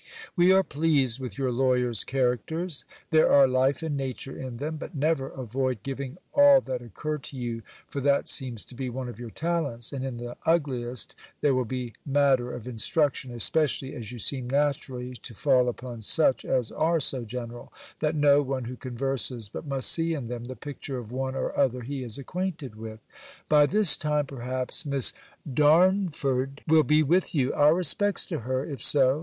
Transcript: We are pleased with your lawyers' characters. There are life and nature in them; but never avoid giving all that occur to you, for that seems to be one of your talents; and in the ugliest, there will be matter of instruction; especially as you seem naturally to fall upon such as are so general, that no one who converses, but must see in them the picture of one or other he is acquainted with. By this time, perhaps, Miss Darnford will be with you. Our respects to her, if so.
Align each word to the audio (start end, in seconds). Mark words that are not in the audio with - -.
We 0.35 0.51
are 0.51 0.63
pleased 0.63 1.19
with 1.19 1.37
your 1.37 1.51
lawyers' 1.51 2.03
characters. 2.03 2.85
There 3.11 3.31
are 3.31 3.47
life 3.47 3.83
and 3.83 3.95
nature 3.95 4.35
in 4.35 4.57
them; 4.57 4.77
but 4.77 4.95
never 4.95 5.27
avoid 5.29 5.83
giving 5.83 6.17
all 6.33 6.59
that 6.61 6.81
occur 6.81 7.19
to 7.19 7.37
you, 7.37 7.61
for 7.87 8.01
that 8.01 8.27
seems 8.27 8.65
to 8.65 8.73
be 8.73 8.89
one 8.89 9.07
of 9.09 9.19
your 9.19 9.29
talents; 9.29 9.93
and 9.93 10.03
in 10.03 10.17
the 10.17 10.35
ugliest, 10.43 11.13
there 11.41 11.53
will 11.53 11.65
be 11.65 11.93
matter 12.03 12.51
of 12.51 12.67
instruction; 12.67 13.29
especially 13.31 13.93
as 13.93 14.11
you 14.11 14.17
seem 14.17 14.49
naturally 14.49 15.13
to 15.17 15.35
fall 15.35 15.69
upon 15.69 16.01
such 16.01 16.45
as 16.45 16.71
are 16.71 16.99
so 16.99 17.23
general, 17.23 17.71
that 17.99 18.15
no 18.15 18.41
one 18.41 18.63
who 18.63 18.75
converses, 18.77 19.49
but 19.49 19.67
must 19.67 19.91
see 19.91 20.15
in 20.15 20.29
them 20.29 20.45
the 20.45 20.55
picture 20.55 20.97
of 20.97 21.11
one 21.11 21.35
or 21.35 21.55
other 21.55 21.81
he 21.81 22.01
is 22.03 22.17
acquainted 22.17 22.73
with. 22.73 23.01
By 23.47 23.67
this 23.67 23.95
time, 23.97 24.25
perhaps, 24.25 24.83
Miss 24.83 25.13
Darnford 25.47 26.61
will 26.67 26.81
be 26.83 27.03
with 27.03 27.35
you. 27.35 27.53
Our 27.53 27.75
respects 27.75 28.25
to 28.25 28.39
her, 28.39 28.65
if 28.65 28.81
so. 28.81 29.19